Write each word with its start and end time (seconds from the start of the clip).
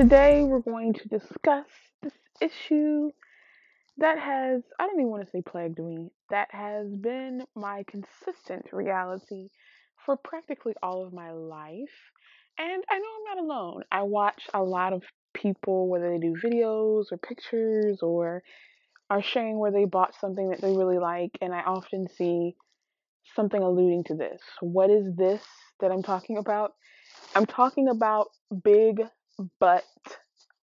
Today 0.00 0.44
we're 0.44 0.60
going 0.60 0.94
to 0.94 1.08
discuss 1.08 1.66
this 2.02 2.14
issue 2.40 3.10
that 3.98 4.18
has, 4.18 4.62
I 4.78 4.86
don't 4.86 4.98
even 4.98 5.10
want 5.10 5.26
to 5.26 5.30
say 5.30 5.42
plagued 5.42 5.78
me, 5.78 6.08
that 6.30 6.48
has 6.52 6.86
been 6.88 7.42
my 7.54 7.84
consistent 7.86 8.64
reality 8.72 9.48
for 10.06 10.16
practically 10.16 10.72
all 10.82 11.04
of 11.04 11.12
my 11.12 11.32
life. 11.32 11.92
And 12.58 12.82
I 12.88 12.98
know 12.98 13.04
I'm 13.04 13.36
not 13.36 13.44
alone. 13.44 13.82
I 13.92 14.04
watch 14.04 14.48
a 14.54 14.62
lot 14.62 14.94
of 14.94 15.02
people, 15.34 15.86
whether 15.90 16.10
they 16.10 16.18
do 16.18 16.34
videos 16.42 17.12
or 17.12 17.18
pictures 17.18 17.98
or 18.00 18.42
are 19.10 19.22
sharing 19.22 19.58
where 19.58 19.70
they 19.70 19.84
bought 19.84 20.14
something 20.18 20.48
that 20.48 20.62
they 20.62 20.74
really 20.74 20.98
like, 20.98 21.32
and 21.42 21.52
I 21.52 21.60
often 21.60 22.08
see 22.08 22.56
something 23.36 23.62
alluding 23.62 24.04
to 24.04 24.14
this. 24.14 24.40
What 24.62 24.88
is 24.88 25.14
this 25.14 25.42
that 25.80 25.92
I'm 25.92 26.02
talking 26.02 26.38
about? 26.38 26.72
I'm 27.34 27.44
talking 27.44 27.88
about 27.88 28.28
big 28.64 29.02
butt 29.58 29.84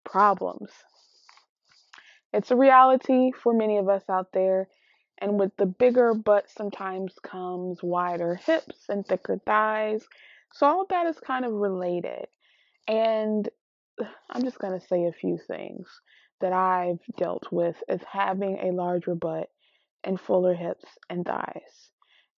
problems. 0.06 0.70
It's 2.34 2.52
a 2.52 2.56
reality 2.56 3.32
for 3.32 3.54
many 3.54 3.78
of 3.78 3.90
us 3.90 4.04
out 4.10 4.32
there. 4.34 4.68
And 5.20 5.40
with 5.40 5.56
the 5.58 5.66
bigger 5.66 6.14
butt 6.14 6.50
sometimes 6.50 7.16
comes 7.24 7.82
wider 7.82 8.36
hips 8.36 8.86
and 8.90 9.06
thicker 9.06 9.40
thighs. 9.46 10.06
So 10.54 10.68
all 10.68 10.82
of 10.82 10.90
that 10.90 11.08
is 11.08 11.20
kind 11.20 11.46
of 11.46 11.54
related. 11.54 12.28
And 12.88 13.50
I'm 14.30 14.44
just 14.44 14.60
going 14.60 14.80
to 14.80 14.86
say 14.86 15.06
a 15.06 15.12
few 15.12 15.40
things 15.48 15.88
that 16.42 16.54
I've 16.54 17.00
dealt 17.18 17.48
with 17.52 17.82
as 17.90 18.02
having 18.12 18.60
a 18.60 18.72
larger 18.72 19.16
butt 19.16 19.50
and 20.04 20.20
fuller 20.20 20.54
hips 20.54 20.86
and 21.10 21.26
thighs. 21.26 21.92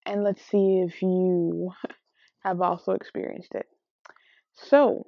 And 0.06 0.24
let's 0.24 0.42
see 0.42 0.82
if 0.86 1.02
you 1.02 1.72
have 2.44 2.60
also 2.60 2.92
experienced 2.92 3.54
it. 3.54 3.66
So, 4.54 5.06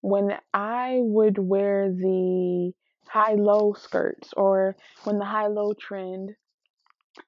when 0.00 0.38
I 0.54 0.98
would 1.00 1.38
wear 1.38 1.90
the 1.90 2.72
high 3.08 3.34
low 3.34 3.74
skirts 3.74 4.32
or 4.36 4.76
when 5.04 5.18
the 5.18 5.24
high 5.24 5.46
low 5.48 5.72
trend 5.74 6.34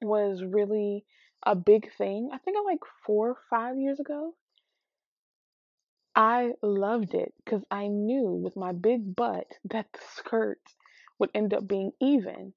was 0.02 0.42
really 0.44 1.04
a 1.44 1.54
big 1.54 1.92
thing, 1.96 2.30
I 2.32 2.38
think 2.38 2.56
I'm 2.58 2.64
like 2.64 2.84
four 3.06 3.30
or 3.30 3.38
five 3.50 3.78
years 3.78 3.98
ago, 4.00 4.34
I 6.14 6.52
loved 6.62 7.14
it 7.14 7.34
because 7.44 7.64
I 7.70 7.88
knew 7.88 8.30
with 8.32 8.56
my 8.56 8.72
big 8.72 9.16
butt 9.16 9.46
that 9.64 9.92
the 9.92 10.00
skirt 10.14 10.60
would 11.18 11.30
end 11.34 11.55
up 11.55 11.66
being 11.66 11.92
even. 12.00 12.52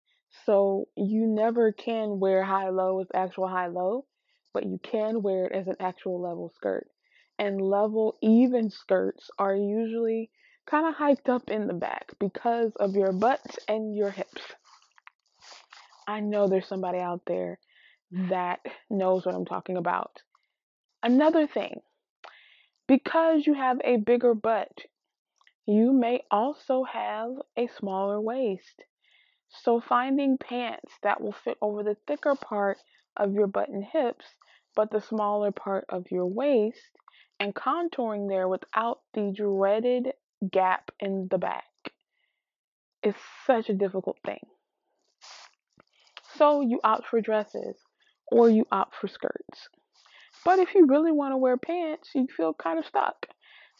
So 0.45 0.87
you 0.95 1.27
never 1.27 1.71
can 1.71 2.19
wear 2.19 2.43
high 2.43 2.69
low 2.69 2.99
as 3.01 3.07
actual 3.13 3.47
high 3.47 3.67
low, 3.67 4.05
but 4.53 4.65
you 4.65 4.79
can 4.81 5.21
wear 5.21 5.45
it 5.45 5.51
as 5.53 5.67
an 5.67 5.75
actual 5.79 6.19
level 6.21 6.49
skirt. 6.55 6.89
And 7.39 7.61
level 7.61 8.17
even 8.21 8.69
skirts 8.69 9.29
are 9.39 9.55
usually 9.55 10.29
kind 10.65 10.87
of 10.87 10.95
hiked 10.95 11.29
up 11.29 11.49
in 11.49 11.67
the 11.67 11.73
back 11.73 12.11
because 12.19 12.71
of 12.79 12.95
your 12.95 13.11
butt 13.11 13.57
and 13.67 13.95
your 13.95 14.11
hips. 14.11 14.41
I 16.07 16.19
know 16.19 16.47
there's 16.47 16.67
somebody 16.67 16.99
out 16.99 17.21
there 17.25 17.59
that 18.11 18.59
knows 18.89 19.25
what 19.25 19.35
I'm 19.35 19.45
talking 19.45 19.77
about. 19.77 20.21
Another 21.01 21.47
thing, 21.47 21.81
because 22.87 23.45
you 23.45 23.53
have 23.53 23.79
a 23.83 23.97
bigger 23.97 24.35
butt, 24.35 24.71
you 25.65 25.93
may 25.93 26.21
also 26.29 26.83
have 26.83 27.31
a 27.57 27.67
smaller 27.79 28.19
waist. 28.19 28.83
So, 29.49 29.79
finding 29.79 30.37
pants 30.37 30.91
that 31.03 31.21
will 31.21 31.31
fit 31.31 31.57
over 31.61 31.83
the 31.83 31.97
thicker 32.07 32.35
part 32.35 32.77
of 33.15 33.33
your 33.33 33.47
butt 33.47 33.69
and 33.69 33.83
hips, 33.83 34.25
but 34.75 34.91
the 34.91 35.01
smaller 35.01 35.51
part 35.51 35.85
of 35.89 36.11
your 36.11 36.25
waist, 36.25 36.81
and 37.43 37.53
contouring 37.53 38.29
there 38.29 38.47
without 38.47 39.01
the 39.13 39.33
dreaded 39.35 40.13
gap 40.49 40.91
in 41.01 41.27
the 41.29 41.37
back 41.37 41.65
is 43.03 43.15
such 43.45 43.69
a 43.69 43.73
difficult 43.73 44.17
thing. 44.25 44.39
So, 46.37 46.61
you 46.61 46.79
opt 46.85 47.07
for 47.07 47.19
dresses 47.19 47.75
or 48.31 48.49
you 48.49 48.65
opt 48.71 48.95
for 48.95 49.09
skirts. 49.09 49.67
But 50.45 50.59
if 50.59 50.73
you 50.73 50.87
really 50.87 51.11
want 51.11 51.33
to 51.33 51.37
wear 51.37 51.57
pants, 51.57 52.11
you 52.15 52.27
feel 52.35 52.53
kind 52.53 52.79
of 52.79 52.85
stuck. 52.85 53.27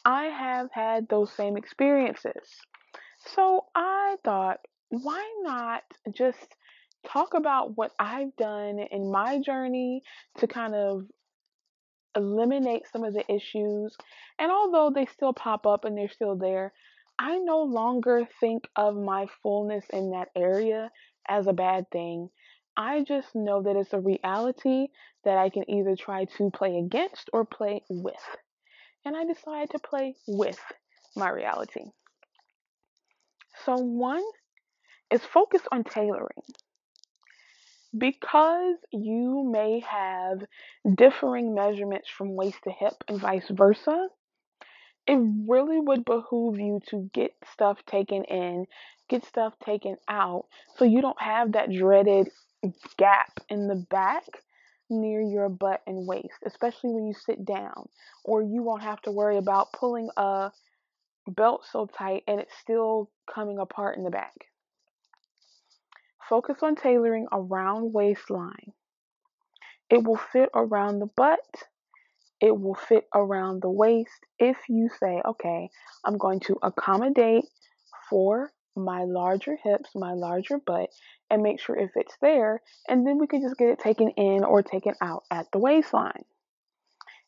I 0.04 0.26
have 0.26 0.68
had 0.74 1.08
those 1.08 1.32
same 1.32 1.56
experiences. 1.56 2.50
So 3.34 3.66
I 3.74 4.18
thought, 4.26 4.60
why 4.90 5.26
not 5.42 5.84
just 6.14 6.56
talk 7.08 7.34
about 7.34 7.78
what 7.78 7.92
I've 7.98 8.36
done 8.36 8.80
in 8.92 9.10
my 9.10 9.40
journey 9.40 10.04
to 10.40 10.48
kind 10.48 10.76
of 10.76 11.06
eliminate 12.16 12.84
some 12.92 13.04
of 13.04 13.14
the 13.14 13.24
issues. 13.32 13.96
And 14.40 14.52
although 14.52 14.92
they 14.94 15.06
still 15.06 15.34
pop 15.34 15.66
up 15.66 15.86
and 15.86 15.98
they're 15.98 16.10
still 16.10 16.36
there, 16.36 16.74
I 17.20 17.38
no 17.38 17.64
longer 17.64 18.28
think 18.40 18.68
of 18.76 18.96
my 18.96 19.28
fullness 19.42 19.86
in 19.92 20.12
that 20.12 20.30
area 20.36 20.92
as 21.28 21.48
a 21.48 21.54
bad 21.54 21.90
thing. 21.92 22.30
I 22.76 23.04
just 23.04 23.36
know 23.36 23.62
that 23.64 23.76
it's 23.76 23.94
a 23.94 24.00
reality 24.00 24.88
that 25.24 25.38
I 25.38 25.50
can 25.50 25.70
either 25.70 25.96
try 25.96 26.26
to 26.38 26.50
play 26.52 26.78
against 26.78 27.30
or 27.32 27.46
play 27.46 27.84
with. 27.90 28.16
And 29.06 29.16
I 29.16 29.26
decided 29.26 29.72
to 29.72 29.80
play 29.80 30.16
with 30.28 30.60
my 31.16 31.30
reality. 31.30 31.86
So, 33.66 33.76
one 33.76 34.24
is 35.12 35.22
focus 35.24 35.62
on 35.72 35.84
tailoring. 35.84 36.44
Because 37.96 38.78
you 38.92 39.48
may 39.52 39.82
have 39.82 40.44
differing 40.96 41.54
measurements 41.54 42.10
from 42.10 42.36
waist 42.36 42.58
to 42.64 42.72
hip 42.72 42.94
and 43.08 43.20
vice 43.20 43.50
versa, 43.52 44.08
it 45.06 45.20
really 45.48 45.80
would 45.80 46.06
behoove 46.06 46.60
you 46.60 46.80
to 46.90 47.10
get 47.14 47.36
stuff 47.52 47.78
taken 47.86 48.24
in, 48.24 48.66
get 49.10 49.26
stuff 49.26 49.54
taken 49.64 49.98
out, 50.08 50.46
so 50.78 50.86
you 50.86 51.02
don't 51.02 51.22
have 51.22 51.52
that 51.52 51.72
dreaded 51.72 52.30
gap 52.98 53.40
in 53.50 53.68
the 53.68 53.76
back 53.76 54.24
near 54.90 55.22
your 55.22 55.50
butt 55.50 55.82
and 55.86 56.08
waist, 56.08 56.40
especially 56.46 56.92
when 56.92 57.06
you 57.06 57.14
sit 57.14 57.46
down, 57.46 57.88
or 58.24 58.42
you 58.42 58.64
won't 58.64 58.84
have 58.84 59.02
to 59.02 59.12
worry 59.12 59.38
about 59.38 59.74
pulling 59.74 60.10
a 60.18 60.52
belt 61.28 61.66
so 61.72 61.86
tight 61.86 62.24
and 62.28 62.40
it's 62.40 62.56
still 62.62 63.10
coming 63.34 63.60
apart 63.60 63.98
in 63.98 64.04
the 64.04 64.10
back. 64.10 64.34
Focus 66.30 66.58
on 66.62 66.76
tailoring 66.76 67.28
around 67.32 67.94
waistline. 67.94 68.74
It 69.90 70.04
will 70.04 70.18
fit 70.18 70.50
around 70.54 71.00
the 71.00 71.06
butt. 71.06 71.40
It 72.40 72.60
will 72.60 72.76
fit 72.76 73.08
around 73.14 73.62
the 73.62 73.70
waist 73.70 74.26
if 74.40 74.58
you 74.68 74.90
say, 75.00 75.22
okay, 75.26 75.70
I'm 76.04 76.18
going 76.18 76.40
to 76.42 76.58
accommodate 76.62 77.46
for 78.10 78.52
my 78.76 79.04
larger 79.04 79.58
hips, 79.64 79.92
my 79.96 80.14
larger 80.14 80.58
butt, 80.58 80.90
and 81.30 81.44
make 81.44 81.60
sure 81.60 81.76
if 81.76 81.92
it's 81.96 82.18
there, 82.22 82.62
and 82.88 83.06
then 83.06 83.20
we 83.20 83.28
can 83.28 83.42
just 83.42 83.58
get 83.58 83.70
it 83.70 83.80
taken 83.80 84.10
in 84.10 84.44
or 84.44 84.64
taken 84.64 84.94
out 85.02 85.24
at 85.30 85.52
the 85.52 85.60
waistline. 85.60 86.26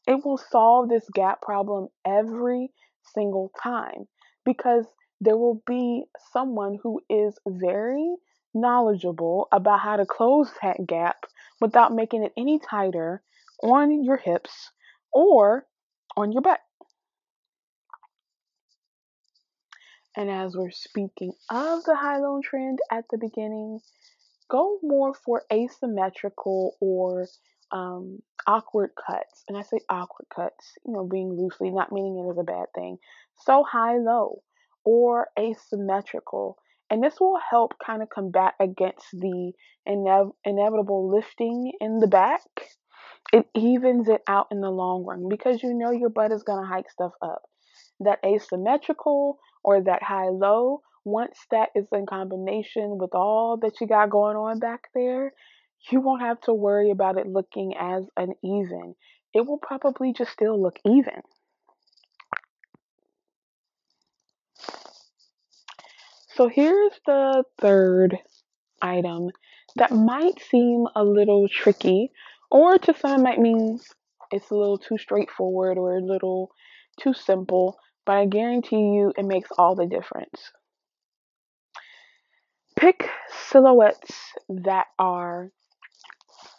It 0.07 0.23
will 0.25 0.37
solve 0.37 0.89
this 0.89 1.07
gap 1.13 1.41
problem 1.41 1.89
every 2.05 2.71
single 3.13 3.51
time 3.61 4.07
because 4.43 4.85
there 5.21 5.37
will 5.37 5.61
be 5.65 6.03
someone 6.31 6.77
who 6.81 7.01
is 7.09 7.37
very 7.47 8.15
knowledgeable 8.55 9.47
about 9.51 9.81
how 9.81 9.97
to 9.97 10.05
close 10.05 10.49
that 10.61 10.87
gap 10.87 11.25
without 11.61 11.93
making 11.93 12.23
it 12.23 12.33
any 12.37 12.59
tighter 12.59 13.21
on 13.61 14.03
your 14.03 14.17
hips 14.17 14.71
or 15.13 15.65
on 16.17 16.31
your 16.31 16.41
butt. 16.41 16.59
And 20.17 20.29
as 20.29 20.55
we're 20.55 20.71
speaking 20.71 21.33
of 21.49 21.83
the 21.83 21.95
high 21.95 22.19
low 22.19 22.39
trend 22.41 22.79
at 22.89 23.05
the 23.11 23.17
beginning, 23.17 23.81
go 24.49 24.79
more 24.81 25.13
for 25.13 25.43
asymmetrical 25.51 26.77
or 26.79 27.27
um, 27.71 28.19
awkward 28.47 28.91
cuts. 28.95 29.43
And 29.47 29.57
I 29.57 29.61
say 29.61 29.79
awkward 29.89 30.27
cuts, 30.33 30.77
you 30.85 30.93
know, 30.93 31.05
being 31.05 31.33
loosely, 31.33 31.69
not 31.69 31.91
meaning 31.91 32.17
it 32.25 32.31
is 32.31 32.37
a 32.37 32.43
bad 32.43 32.67
thing. 32.73 32.97
So 33.45 33.63
high 33.63 33.97
low 33.97 34.41
or 34.85 35.27
asymmetrical. 35.37 36.57
And 36.89 37.03
this 37.03 37.19
will 37.19 37.39
help 37.49 37.73
kind 37.83 38.01
of 38.01 38.09
combat 38.09 38.53
against 38.59 39.07
the 39.11 39.53
inev- 39.87 40.33
inevitable 40.43 41.09
lifting 41.09 41.73
in 41.79 41.99
the 41.99 42.07
back. 42.07 42.41
It 43.33 43.47
evens 43.55 44.07
it 44.07 44.21
out 44.27 44.47
in 44.51 44.61
the 44.61 44.69
long 44.69 45.03
run 45.03 45.27
because 45.27 45.63
you 45.63 45.73
know 45.73 45.91
your 45.91 46.09
butt 46.09 46.31
is 46.31 46.43
going 46.43 46.63
to 46.63 46.69
hike 46.69 46.89
stuff 46.89 47.13
up. 47.21 47.41
That 47.99 48.19
asymmetrical 48.25 49.39
or 49.63 49.81
that 49.81 50.03
high 50.03 50.29
low, 50.29 50.81
once 51.03 51.39
that 51.51 51.69
is 51.75 51.87
in 51.91 52.05
combination 52.05 52.97
with 52.97 53.13
all 53.13 53.57
that 53.57 53.81
you 53.81 53.87
got 53.87 54.09
going 54.09 54.37
on 54.37 54.59
back 54.59 54.89
there, 54.93 55.33
you 55.91 56.01
won't 56.01 56.21
have 56.21 56.39
to 56.41 56.53
worry 56.53 56.91
about 56.91 57.17
it 57.17 57.27
looking 57.27 57.73
as 57.79 58.05
uneven. 58.15 58.95
It 59.33 59.45
will 59.45 59.57
probably 59.57 60.13
just 60.13 60.31
still 60.31 60.61
look 60.61 60.79
even. 60.85 61.21
So 66.35 66.49
here's 66.49 66.91
the 67.05 67.45
third 67.61 68.19
item 68.81 69.29
that 69.77 69.91
might 69.91 70.41
seem 70.41 70.85
a 70.93 71.01
little 71.01 71.47
tricky, 71.47 72.11
or 72.51 72.77
to 72.77 72.93
some 72.93 73.21
it 73.21 73.23
might 73.23 73.39
mean 73.39 73.79
it's 74.31 74.51
a 74.51 74.55
little 74.55 74.77
too 74.77 74.97
straightforward 74.97 75.77
or 75.77 75.95
a 75.95 76.01
little 76.01 76.51
too 76.99 77.13
simple, 77.13 77.79
but 78.05 78.17
I 78.17 78.25
guarantee 78.25 78.75
you 78.75 79.13
it 79.17 79.23
makes 79.23 79.49
all 79.57 79.75
the 79.75 79.85
difference. 79.85 80.51
Pick 82.75 83.09
silhouettes 83.49 84.33
that 84.49 84.87
are 84.99 85.51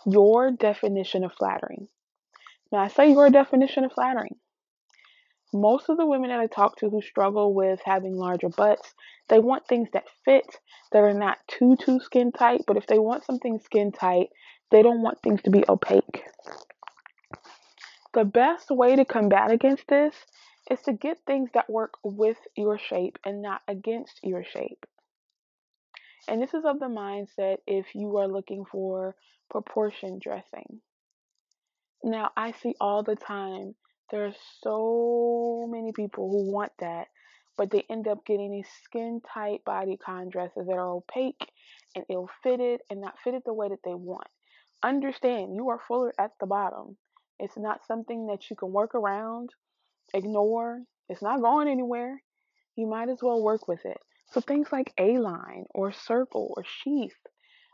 your 0.06 0.52
definition 0.52 1.22
of 1.22 1.34
flattering. 1.34 1.88
Now, 2.72 2.78
I 2.78 2.88
say 2.88 3.10
your 3.10 3.28
definition 3.28 3.84
of 3.84 3.92
flattering. 3.92 4.36
Most 5.60 5.88
of 5.88 5.96
the 5.96 6.04
women 6.04 6.28
that 6.28 6.40
I 6.40 6.48
talk 6.48 6.76
to 6.78 6.90
who 6.90 7.00
struggle 7.00 7.54
with 7.54 7.80
having 7.84 8.16
larger 8.16 8.50
butts, 8.50 8.94
they 9.28 9.38
want 9.38 9.66
things 9.66 9.88
that 9.92 10.04
fit, 10.24 10.58
that 10.92 10.98
are 10.98 11.14
not 11.14 11.38
too, 11.48 11.76
too 11.76 11.98
skin 11.98 12.30
tight. 12.30 12.64
But 12.66 12.76
if 12.76 12.86
they 12.86 12.98
want 12.98 13.24
something 13.24 13.58
skin 13.58 13.90
tight, 13.90 14.28
they 14.70 14.82
don't 14.82 15.00
want 15.00 15.22
things 15.22 15.40
to 15.42 15.50
be 15.50 15.64
opaque. 15.66 16.24
The 18.12 18.24
best 18.24 18.70
way 18.70 18.96
to 18.96 19.04
combat 19.06 19.50
against 19.50 19.88
this 19.88 20.14
is 20.70 20.80
to 20.82 20.92
get 20.92 21.18
things 21.26 21.50
that 21.54 21.70
work 21.70 21.94
with 22.02 22.38
your 22.54 22.78
shape 22.78 23.18
and 23.24 23.40
not 23.40 23.62
against 23.66 24.20
your 24.22 24.44
shape. 24.44 24.84
And 26.28 26.42
this 26.42 26.52
is 26.52 26.64
of 26.66 26.80
the 26.80 26.86
mindset 26.86 27.58
if 27.66 27.94
you 27.94 28.16
are 28.18 28.28
looking 28.28 28.64
for 28.64 29.16
proportion 29.48 30.18
dressing. 30.22 30.80
Now, 32.02 32.30
I 32.36 32.52
see 32.52 32.74
all 32.78 33.02
the 33.02 33.16
time 33.16 33.74
there 34.10 34.26
are 34.26 34.34
so 34.62 35.68
many 35.70 35.92
people 35.92 36.30
who 36.30 36.52
want 36.52 36.72
that, 36.80 37.08
but 37.56 37.70
they 37.70 37.84
end 37.90 38.06
up 38.06 38.24
getting 38.26 38.52
these 38.52 38.68
skin 38.84 39.20
tight 39.32 39.62
bodycon 39.66 40.30
dresses 40.30 40.66
that 40.66 40.72
are 40.72 40.90
opaque 40.90 41.50
and 41.94 42.04
ill 42.10 42.28
fitted 42.42 42.80
and 42.90 43.00
not 43.00 43.18
fitted 43.24 43.42
the 43.44 43.54
way 43.54 43.68
that 43.68 43.82
they 43.84 43.94
want. 43.94 44.28
Understand 44.82 45.56
you 45.56 45.70
are 45.70 45.80
fuller 45.88 46.12
at 46.18 46.32
the 46.38 46.46
bottom. 46.46 46.96
It's 47.38 47.56
not 47.56 47.86
something 47.86 48.26
that 48.26 48.48
you 48.48 48.56
can 48.56 48.72
work 48.72 48.94
around, 48.94 49.50
ignore. 50.14 50.82
It's 51.08 51.22
not 51.22 51.40
going 51.40 51.68
anywhere. 51.68 52.22
You 52.76 52.86
might 52.86 53.08
as 53.08 53.18
well 53.22 53.42
work 53.42 53.68
with 53.68 53.84
it. 53.84 53.98
So 54.32 54.40
things 54.40 54.68
like 54.72 54.92
A 54.98 55.18
line 55.18 55.64
or 55.74 55.92
circle 55.92 56.52
or 56.56 56.64
sheath, 56.64 57.16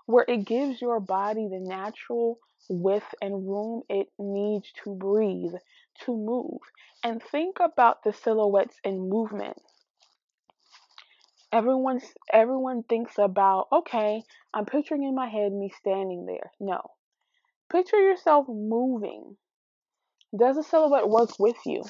where 0.06 0.24
it 0.28 0.44
gives 0.46 0.80
your 0.80 1.00
body 1.00 1.48
the 1.48 1.60
natural 1.60 2.38
width 2.68 3.14
and 3.20 3.48
room 3.48 3.82
it 3.88 4.08
needs 4.18 4.70
to 4.84 4.94
breathe, 4.94 5.54
to 6.04 6.16
move. 6.16 6.60
And 7.04 7.22
think 7.22 7.56
about 7.60 8.04
the 8.04 8.12
silhouettes 8.12 8.76
in 8.84 9.08
movement. 9.08 9.60
Everyone, 11.52 12.00
everyone 12.32 12.82
thinks 12.82 13.18
about, 13.18 13.68
okay, 13.72 14.22
I'm 14.54 14.64
picturing 14.64 15.02
in 15.02 15.14
my 15.14 15.28
head 15.28 15.52
me 15.52 15.70
standing 15.78 16.26
there. 16.26 16.50
No. 16.60 16.80
Picture 17.70 18.00
yourself 18.00 18.46
moving. 18.48 19.36
Does 20.36 20.56
the 20.56 20.62
silhouette 20.62 21.08
work 21.08 21.38
with 21.38 21.56
you? 21.66 21.82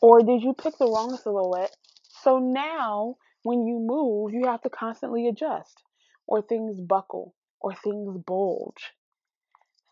Or 0.00 0.22
did 0.22 0.42
you 0.42 0.54
pick 0.54 0.78
the 0.78 0.86
wrong 0.86 1.16
silhouette? 1.16 1.76
So 2.22 2.38
now 2.38 3.16
when 3.42 3.66
you 3.66 3.78
move, 3.80 4.32
you 4.32 4.46
have 4.46 4.62
to 4.62 4.70
constantly 4.70 5.26
adjust, 5.26 5.82
or 6.26 6.42
things 6.42 6.80
buckle, 6.80 7.34
or 7.60 7.74
things 7.74 8.16
bulge. 8.18 8.92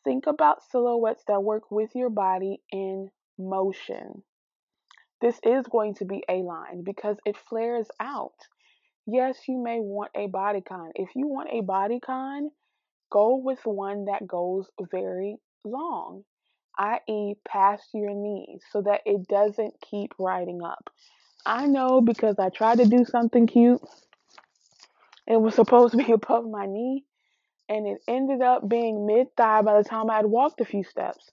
Think 0.04 0.26
about 0.26 0.62
silhouettes 0.70 1.24
that 1.26 1.42
work 1.42 1.70
with 1.70 1.94
your 1.94 2.10
body 2.10 2.60
in 2.70 3.10
motion. 3.38 4.22
This 5.20 5.38
is 5.42 5.66
going 5.66 5.94
to 5.96 6.04
be 6.04 6.22
A 6.28 6.42
line 6.42 6.82
because 6.84 7.16
it 7.24 7.36
flares 7.36 7.88
out. 8.00 8.34
Yes, 9.06 9.36
you 9.48 9.58
may 9.62 9.80
want 9.80 10.10
a 10.14 10.28
bodycon. 10.28 10.90
If 10.94 11.08
you 11.16 11.26
want 11.26 11.48
a 11.50 11.62
bodycon, 11.62 12.50
go 13.10 13.36
with 13.36 13.60
one 13.64 14.04
that 14.04 14.26
goes 14.26 14.68
very 14.92 15.36
long, 15.64 16.24
i.e., 16.78 17.34
past 17.46 17.88
your 17.94 18.14
knees, 18.14 18.62
so 18.70 18.82
that 18.82 19.00
it 19.06 19.26
doesn't 19.26 19.74
keep 19.80 20.12
riding 20.18 20.62
up. 20.62 20.90
I 21.46 21.66
know 21.66 22.00
because 22.00 22.38
I 22.38 22.50
tried 22.50 22.78
to 22.78 22.86
do 22.86 23.04
something 23.04 23.46
cute. 23.46 23.80
It 25.26 25.40
was 25.40 25.54
supposed 25.54 25.92
to 25.92 26.04
be 26.04 26.12
above 26.12 26.48
my 26.48 26.66
knee, 26.66 27.04
and 27.68 27.86
it 27.86 28.02
ended 28.06 28.42
up 28.42 28.68
being 28.68 29.06
mid 29.06 29.34
thigh 29.36 29.62
by 29.62 29.78
the 29.80 29.88
time 29.88 30.10
I 30.10 30.16
had 30.16 30.26
walked 30.26 30.60
a 30.60 30.64
few 30.64 30.84
steps. 30.84 31.30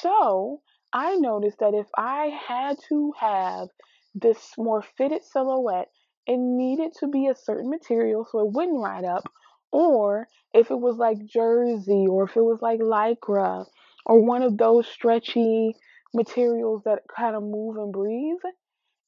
So 0.00 0.60
I 0.92 1.16
noticed 1.16 1.58
that 1.58 1.74
if 1.74 1.86
I 1.96 2.26
had 2.26 2.78
to 2.88 3.12
have 3.18 3.68
this 4.14 4.54
more 4.56 4.82
fitted 4.82 5.24
silhouette, 5.24 5.90
it 6.26 6.38
needed 6.38 6.92
to 7.00 7.08
be 7.08 7.26
a 7.26 7.34
certain 7.34 7.70
material 7.70 8.26
so 8.30 8.40
it 8.40 8.52
wouldn't 8.52 8.82
ride 8.82 9.04
up, 9.04 9.24
or 9.70 10.28
if 10.54 10.70
it 10.70 10.78
was 10.78 10.96
like 10.96 11.24
jersey, 11.26 12.06
or 12.08 12.24
if 12.24 12.36
it 12.36 12.42
was 12.42 12.60
like 12.62 12.80
lycra, 12.80 13.66
or 14.06 14.20
one 14.24 14.42
of 14.42 14.56
those 14.56 14.86
stretchy 14.86 15.74
materials 16.14 16.82
that 16.84 17.02
kind 17.14 17.36
of 17.36 17.42
move 17.42 17.76
and 17.76 17.92
breathe, 17.92 18.40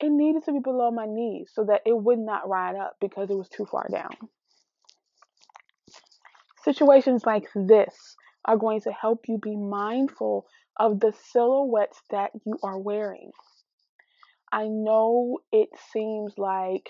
it 0.01 0.11
needed 0.11 0.45
to 0.45 0.53
be 0.53 0.61
below 0.61 0.91
my 0.91 1.07
knees 1.07 1.51
so 1.55 1.65
that 1.65 1.83
it 1.87 1.97
would 1.97 2.19
not 2.19 2.49
ride 2.49 2.77
up 2.77 2.97
because 3.01 3.31
it 3.31 3.37
was 3.37 3.49
too 3.49 3.67
far 3.67 3.89
down. 3.91 4.11
Situations 6.65 7.25
like 7.25 7.49
this 7.55 8.17
are 8.45 8.57
going 8.57 8.81
to 8.83 8.93
help 8.93 9.25
you 9.29 9.39
be 9.39 9.57
mindful 9.57 10.47
of 10.81 10.99
the 10.99 11.13
silhouettes 11.31 12.01
that 12.09 12.31
you 12.47 12.59
are 12.63 12.79
wearing. 12.79 13.31
I 14.51 14.67
know 14.67 15.41
it 15.53 15.69
seems 15.93 16.33
like 16.39 16.89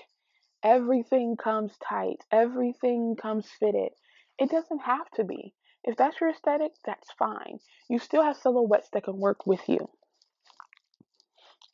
everything 0.63 1.37
comes 1.37 1.73
tight, 1.87 2.19
everything 2.31 3.17
comes 3.21 3.49
fitted. 3.59 3.91
It 4.39 4.49
doesn't 4.49 4.83
have 4.83 5.11
to 5.17 5.25
be. 5.25 5.55
If 5.83 5.97
that's 5.97 6.21
your 6.21 6.31
aesthetic, 6.31 6.71
that's 6.87 7.11
fine. 7.19 7.59
You 7.89 7.99
still 7.99 8.23
have 8.23 8.37
silhouettes 8.37 8.89
that 8.93 9.05
can 9.05 9.19
work 9.19 9.45
with 9.45 9.69
you. 9.69 9.91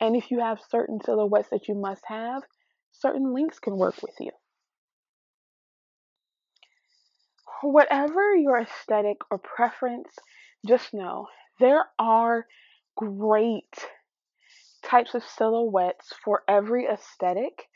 And 0.01 0.15
if 0.15 0.31
you 0.31 0.39
have 0.39 0.59
certain 0.69 0.99
silhouettes 1.05 1.49
that 1.49 1.67
you 1.67 1.75
must 1.75 2.03
have, 2.07 2.41
certain 2.93 3.31
links 3.31 3.59
can 3.59 3.77
work 3.77 4.01
with 4.01 4.15
you. 4.19 4.31
Whatever 7.61 8.35
your 8.35 8.57
aesthetic 8.57 9.17
or 9.29 9.37
preference, 9.37 10.09
just 10.65 10.93
know 10.95 11.27
there 11.59 11.85
are 11.99 12.45
great 12.95 13.85
types 14.83 15.13
of 15.13 15.23
silhouettes 15.23 16.13
for 16.23 16.43
every 16.47 16.85
aesthetic, 16.85 17.67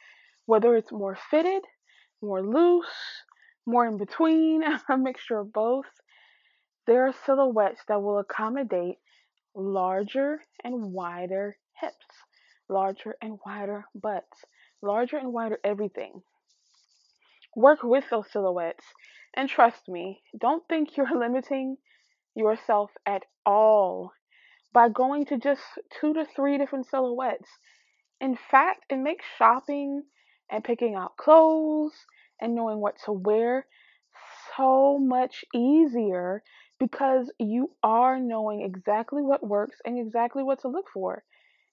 whether 0.45 0.75
it's 0.75 0.91
more 0.91 1.17
fitted, 1.29 1.63
more 2.21 2.41
loose, 2.41 2.85
more 3.65 3.85
in 3.85 3.97
between, 3.97 4.63
a 4.89 4.97
mixture 4.97 5.39
of 5.39 5.53
both. 5.53 5.85
There 6.87 7.07
are 7.07 7.13
silhouettes 7.25 7.81
that 7.87 8.01
will 8.01 8.19
accommodate 8.19 8.97
larger 9.55 10.41
and 10.63 10.93
wider 10.93 11.57
hips, 11.79 12.05
larger 12.69 13.15
and 13.21 13.39
wider 13.45 13.85
butts, 13.93 14.45
larger 14.81 15.17
and 15.17 15.33
wider 15.33 15.59
everything. 15.63 16.21
Work 17.55 17.83
with 17.83 18.05
those 18.09 18.31
silhouettes 18.31 18.85
and 19.33 19.49
trust 19.49 19.87
me, 19.87 20.21
don't 20.37 20.67
think 20.67 20.97
you're 20.97 21.11
limiting 21.17 21.77
yourself 22.35 22.91
at 23.05 23.23
all 23.45 24.11
by 24.73 24.89
going 24.89 25.25
to 25.25 25.37
just 25.37 25.61
two 25.99 26.13
to 26.13 26.25
three 26.35 26.57
different 26.57 26.87
silhouettes. 26.87 27.49
In 28.19 28.37
fact, 28.49 28.85
it 28.89 28.97
makes 28.97 29.25
shopping 29.37 30.03
and 30.49 30.63
picking 30.63 30.95
out 30.95 31.17
clothes 31.17 31.93
and 32.39 32.55
knowing 32.55 32.79
what 32.79 32.95
to 33.05 33.11
wear 33.11 33.65
so 34.55 34.97
much 34.99 35.43
easier 35.53 36.43
because 36.79 37.31
you 37.37 37.71
are 37.83 38.19
knowing 38.19 38.61
exactly 38.61 39.21
what 39.21 39.45
works 39.45 39.77
and 39.85 39.99
exactly 39.99 40.43
what 40.43 40.61
to 40.61 40.67
look 40.67 40.85
for. 40.93 41.23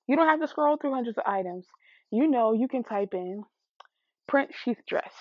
You 0.06 0.16
don't 0.16 0.28
have 0.28 0.40
to 0.40 0.48
scroll 0.48 0.76
through 0.76 0.94
hundreds 0.94 1.18
of 1.18 1.24
items. 1.26 1.66
You 2.10 2.28
know, 2.28 2.52
you 2.52 2.68
can 2.68 2.84
type 2.84 3.14
in 3.14 3.44
print 4.26 4.50
sheath 4.54 4.80
dress. 4.86 5.12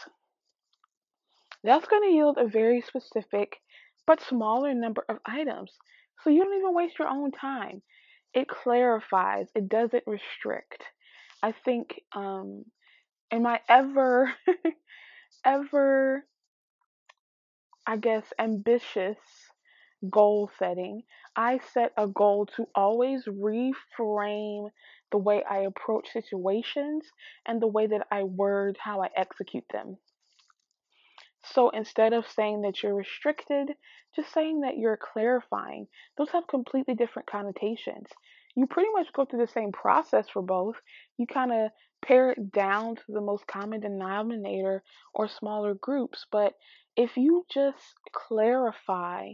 That's 1.63 1.87
going 1.87 2.03
to 2.03 2.15
yield 2.15 2.37
a 2.37 2.47
very 2.47 2.81
specific 2.81 3.57
but 4.07 4.21
smaller 4.21 4.73
number 4.73 5.05
of 5.09 5.17
items. 5.25 5.73
So 6.23 6.31
you 6.31 6.43
don't 6.43 6.57
even 6.57 6.73
waste 6.73 6.99
your 6.99 7.09
own 7.09 7.31
time. 7.31 7.83
It 8.33 8.47
clarifies, 8.47 9.47
it 9.55 9.69
doesn't 9.69 10.05
restrict. 10.07 10.83
I 11.43 11.51
think, 11.53 12.01
um, 12.15 12.65
in 13.31 13.43
my 13.43 13.59
ever, 13.69 14.33
ever 15.45 16.25
I 17.87 17.97
guess, 17.97 18.33
ambitious 18.37 19.17
goal 20.09 20.51
setting, 20.59 21.03
I 21.35 21.59
set 21.73 21.93
a 21.97 22.07
goal 22.07 22.45
to 22.57 22.67
always 22.75 23.25
reframe 23.25 24.69
the 25.11 25.17
way 25.17 25.43
I 25.49 25.59
approach 25.59 26.11
situations 26.11 27.05
and 27.45 27.61
the 27.61 27.67
way 27.67 27.87
that 27.87 28.07
I 28.11 28.23
word 28.23 28.77
how 28.79 29.01
I 29.01 29.09
execute 29.15 29.65
them. 29.71 29.97
So 31.43 31.69
instead 31.69 32.13
of 32.13 32.27
saying 32.27 32.61
that 32.61 32.83
you're 32.83 32.95
restricted, 32.95 33.69
just 34.15 34.33
saying 34.33 34.61
that 34.61 34.77
you're 34.77 34.97
clarifying. 34.97 35.87
Those 36.17 36.29
have 36.31 36.47
completely 36.47 36.95
different 36.95 37.29
connotations. 37.29 38.07
You 38.55 38.65
pretty 38.67 38.89
much 38.93 39.13
go 39.13 39.25
through 39.25 39.45
the 39.45 39.51
same 39.51 39.71
process 39.71 40.27
for 40.29 40.41
both. 40.41 40.75
You 41.17 41.27
kind 41.27 41.51
of 41.51 41.71
pare 42.03 42.31
it 42.31 42.51
down 42.51 42.95
to 42.95 43.03
the 43.07 43.21
most 43.21 43.45
common 43.47 43.79
denominator 43.79 44.83
or 45.13 45.27
smaller 45.27 45.75
groups, 45.75 46.25
but 46.31 46.53
if 46.95 47.17
you 47.17 47.45
just 47.51 47.95
clarify 48.11 49.33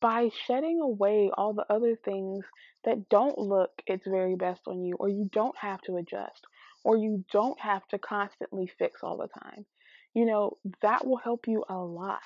by 0.00 0.30
shedding 0.46 0.80
away 0.80 1.30
all 1.36 1.52
the 1.54 1.66
other 1.72 1.96
things 1.96 2.44
that 2.84 3.08
don't 3.08 3.38
look 3.38 3.70
its 3.86 4.06
very 4.06 4.36
best 4.36 4.62
on 4.66 4.84
you, 4.84 4.94
or 4.98 5.08
you 5.08 5.28
don't 5.32 5.56
have 5.58 5.80
to 5.82 5.96
adjust, 5.96 6.46
or 6.84 6.96
you 6.96 7.24
don't 7.32 7.60
have 7.60 7.86
to 7.88 7.98
constantly 7.98 8.70
fix 8.78 9.02
all 9.02 9.16
the 9.16 9.28
time. 9.40 9.66
You 10.18 10.26
know, 10.26 10.56
that 10.82 11.06
will 11.06 11.18
help 11.18 11.46
you 11.46 11.64
a 11.68 11.76
lot. 11.76 12.18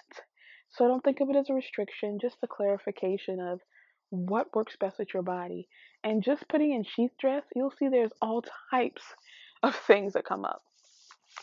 So 0.71 0.89
don't 0.89 1.05
think 1.05 1.21
of 1.21 1.29
it 1.29 1.37
as 1.37 1.51
a 1.51 1.53
restriction, 1.53 2.19
just 2.19 2.39
a 2.43 2.47
clarification 2.47 3.39
of 3.39 3.61
what 4.09 4.55
works 4.55 4.77
best 4.81 4.99
with 4.99 5.13
your 5.13 5.23
body. 5.23 5.69
And 6.03 6.23
just 6.23 6.49
putting 6.49 6.73
in 6.73 6.85
sheath 6.85 7.11
dress, 7.21 7.43
you'll 7.55 7.75
see 7.79 7.89
there's 7.89 8.15
all 8.23 8.45
types 8.71 9.03
of 9.63 9.75
things 9.75 10.15
that 10.15 10.25
come 10.25 10.47
up. 10.47 10.63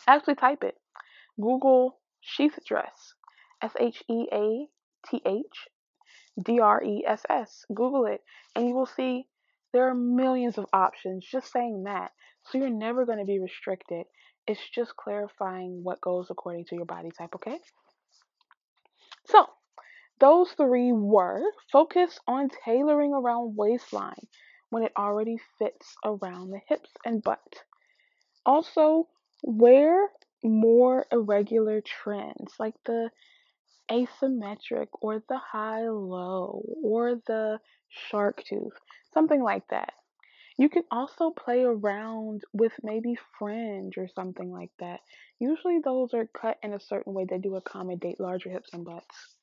Actually, 0.08 0.34
type 0.34 0.64
it. 0.64 0.76
Google 1.40 2.00
sheath 2.20 2.58
dress. 2.66 3.14
S 3.62 3.74
H 3.78 4.02
E 4.10 4.26
A 4.32 4.66
T 5.08 5.22
H 5.24 5.68
D 6.42 6.58
R 6.58 6.82
E 6.82 7.04
S 7.06 7.22
S. 7.30 7.64
Google 7.72 8.06
it, 8.06 8.24
and 8.56 8.66
you 8.66 8.74
will 8.74 8.86
see 8.86 9.28
there 9.72 9.88
are 9.88 9.94
millions 9.94 10.58
of 10.58 10.66
options 10.72 11.24
just 11.24 11.52
saying 11.52 11.84
that. 11.84 12.10
So 12.46 12.58
you're 12.58 12.70
never 12.70 13.06
going 13.06 13.18
to 13.18 13.24
be 13.24 13.38
restricted. 13.38 14.06
It's 14.50 14.68
just 14.74 14.96
clarifying 14.96 15.84
what 15.84 16.00
goes 16.00 16.26
according 16.28 16.64
to 16.66 16.74
your 16.74 16.84
body 16.84 17.10
type, 17.16 17.36
okay? 17.36 17.60
So, 19.26 19.46
those 20.18 20.50
three 20.50 20.90
were 20.90 21.40
focus 21.70 22.18
on 22.26 22.50
tailoring 22.64 23.12
around 23.14 23.54
waistline 23.56 24.26
when 24.70 24.82
it 24.82 24.92
already 24.98 25.36
fits 25.56 25.94
around 26.04 26.50
the 26.50 26.60
hips 26.68 26.90
and 27.04 27.22
butt. 27.22 27.62
Also, 28.44 29.06
wear 29.44 30.08
more 30.42 31.06
irregular 31.12 31.80
trends 31.80 32.52
like 32.58 32.74
the 32.86 33.10
asymmetric 33.88 34.88
or 35.00 35.22
the 35.28 35.38
high 35.38 35.88
low 35.88 36.64
or 36.82 37.14
the 37.28 37.60
shark 37.88 38.42
tooth, 38.42 38.74
something 39.14 39.42
like 39.42 39.68
that. 39.68 39.92
You 40.60 40.68
can 40.68 40.84
also 40.92 41.30
play 41.32 41.64
around 41.64 42.44
with 42.52 42.72
maybe 42.84 43.16
fringe 43.36 43.98
or 43.98 44.06
something 44.06 44.52
like 44.52 44.70
that. 44.78 45.00
Usually, 45.40 45.80
those 45.80 46.14
are 46.14 46.26
cut 46.28 46.58
in 46.62 46.72
a 46.72 46.78
certain 46.78 47.14
way 47.14 47.24
that 47.24 47.42
do 47.42 47.56
accommodate 47.56 48.20
larger 48.20 48.50
hips 48.50 48.72
and 48.72 48.84
butts. 48.84 49.36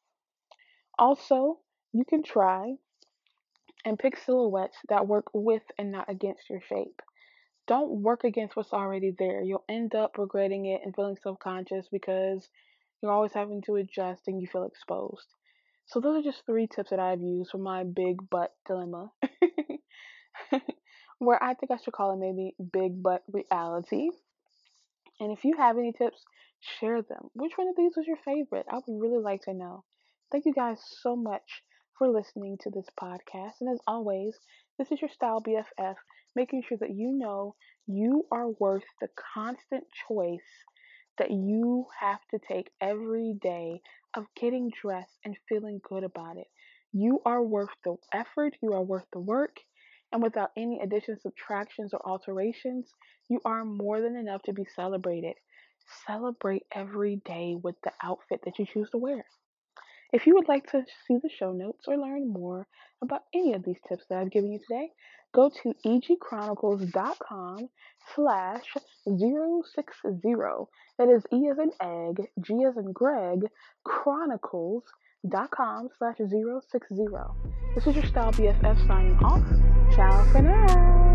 Also, 1.00 1.60
you 1.92 2.06
can 2.06 2.24
try 2.24 2.76
and 3.86 3.98
pick 3.98 4.16
silhouettes 4.18 4.78
that 4.90 5.08
work 5.08 5.26
with 5.34 5.64
and 5.80 5.92
not 5.92 6.08
against 6.10 6.50
your 6.52 6.62
shape. 6.62 7.02
Don't 7.68 8.04
work 8.04 8.24
against 8.24 8.56
what's 8.56 8.74
already 8.74 9.12
there. 9.18 9.42
You'll 9.42 9.66
end 9.70 9.96
up 9.96 10.18
regretting 10.18 10.66
it 10.68 10.82
and 10.84 10.96
feeling 10.96 11.18
self 11.18 11.40
conscious 11.40 11.88
because 11.90 12.50
you're 13.02 13.12
always 13.12 13.34
having 13.34 13.62
to 13.64 13.78
adjust 13.78 14.28
and 14.28 14.42
you 14.42 14.48
feel 14.48 14.66
exposed. 14.66 15.28
So, 15.88 16.00
those 16.00 16.20
are 16.20 16.30
just 16.32 16.46
three 16.46 16.68
tips 16.68 16.92
that 16.92 17.00
I've 17.00 17.22
used 17.22 17.52
for 17.52 17.60
my 17.60 17.84
big 17.84 18.30
butt 18.30 18.54
dilemma. 18.68 19.12
Where 21.20 21.42
I 21.44 21.54
think 21.54 21.72
I 21.72 21.78
should 21.78 21.94
call 21.94 22.14
it 22.14 22.18
maybe 22.18 22.56
big 22.72 23.04
butt 23.04 23.24
reality. 23.32 24.10
And 25.20 25.32
if 25.32 25.44
you 25.46 25.56
have 25.58 25.78
any 25.78 25.92
tips, 25.92 26.24
share 26.60 27.04
them. 27.04 27.30
Which 27.34 27.56
one 27.56 27.68
of 27.68 27.76
these 27.76 27.96
was 27.96 28.08
your 28.08 28.18
favorite? 28.18 28.66
I 28.68 28.76
would 28.78 29.00
really 29.00 29.22
like 29.22 29.42
to 29.44 29.54
know. 29.54 29.84
Thank 30.32 30.46
you 30.46 30.54
guys 30.54 30.82
so 31.02 31.16
much 31.16 31.62
for 31.98 32.10
listening 32.10 32.58
to 32.62 32.72
this 32.72 32.88
podcast. 33.00 33.62
And 33.62 33.70
as 33.72 33.80
always, 33.86 34.40
this 34.78 34.92
is 34.92 35.00
your 35.02 35.10
style 35.12 35.40
BFF, 35.40 35.98
making 36.36 36.64
sure 36.64 36.78
that 36.80 36.96
you 36.96 37.12
know 37.12 37.56
you 37.86 38.26
are 38.32 38.50
worth 38.50 38.86
the 39.00 39.10
constant 39.36 39.86
choice 40.08 40.42
that 41.18 41.30
you 41.32 41.86
have 42.00 42.20
to 42.32 42.40
take 42.40 42.72
every 42.82 43.34
day 43.42 43.82
of 44.16 44.26
getting 44.36 44.70
dressed 44.82 45.18
and 45.26 45.38
feeling 45.48 45.80
good 45.88 46.04
about 46.04 46.38
it. 46.38 46.48
You 46.92 47.22
are 47.26 47.42
worth 47.44 47.70
the 47.84 47.98
effort, 48.14 48.56
you 48.62 48.74
are 48.74 48.84
worth 48.84 49.06
the 49.14 49.20
work, 49.20 49.58
and 50.12 50.22
without 50.24 50.52
any 50.56 50.80
additions, 50.82 51.22
subtractions, 51.22 51.94
or 51.94 52.06
alterations, 52.06 52.94
you 53.30 53.42
are 53.46 53.66
more 53.66 54.02
than 54.02 54.16
enough 54.16 54.42
to 54.44 54.54
be 54.54 54.66
celebrated. 54.76 55.36
Celebrate 56.06 56.64
every 56.74 57.18
day 57.26 57.56
with 57.62 57.76
the 57.84 57.92
outfit 58.04 58.42
that 58.46 58.60
you 58.60 58.66
choose 58.66 58.90
to 58.92 58.98
wear. 58.98 59.26
If 60.14 60.26
you 60.26 60.36
would 60.36 60.48
like 60.48 60.72
to 60.72 60.86
see 61.06 61.18
the 61.22 61.30
show 61.30 61.52
notes 61.52 61.86
or 61.88 61.98
learn 61.98 62.30
more 62.30 62.66
about 63.02 63.24
any 63.34 63.54
of 63.54 63.64
these 63.64 63.80
tips 63.88 64.06
that 64.10 64.20
I've 64.20 64.32
given 64.32 64.54
you 64.54 64.60
today, 64.60 64.92
go 65.34 65.50
to 65.50 65.74
egchronicles.com 65.86 67.70
slash 68.16 68.74
060. 69.06 69.28
That 70.98 71.10
is 71.10 71.24
E 71.34 71.50
as 71.50 71.60
in 71.60 71.72
egg, 71.82 72.28
G 72.40 72.64
as 72.64 72.78
in 72.78 72.94
Greg, 72.94 73.42
chronicles.com 75.30 75.90
slash 75.98 76.18
060. 76.18 77.06
This 77.76 77.88
is 77.88 77.96
your 77.96 78.06
style 78.06 78.32
BFF 78.32 78.88
signing 78.88 79.18
off. 79.24 79.44
Ciao 79.96 80.32
for 80.32 80.42
now. 80.42 81.07